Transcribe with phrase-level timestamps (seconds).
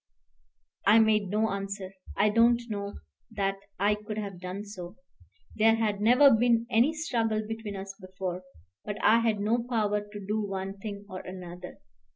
[0.87, 1.93] I made no answer.
[2.17, 2.95] I don't know
[3.29, 4.95] that I could have done so.
[5.55, 8.41] There had never been any struggle between us before;
[8.83, 11.77] but I had no power to do one thing or another.